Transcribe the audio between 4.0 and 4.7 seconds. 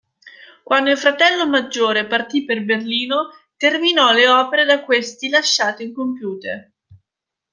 le opere